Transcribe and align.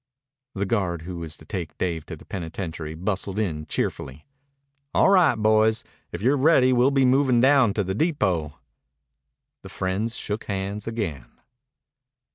The 0.55 0.65
guard 0.65 1.03
who 1.03 1.19
was 1.19 1.37
to 1.37 1.45
take 1.45 1.77
Dave 1.77 2.07
to 2.07 2.15
the 2.15 2.25
penitentiary 2.25 2.95
bustled 2.95 3.37
in 3.37 3.67
cheerfully. 3.67 4.25
"All 4.95 5.09
right, 5.11 5.35
boys. 5.35 5.83
If 6.11 6.23
you're 6.23 6.35
ready 6.37 6.73
we'll 6.73 6.89
be 6.89 7.05
movin' 7.05 7.39
down 7.39 7.75
to 7.75 7.83
the 7.83 7.93
depot." 7.93 8.57
The 9.61 9.69
friends 9.69 10.15
shook 10.15 10.45
hands 10.45 10.87
again. 10.87 11.27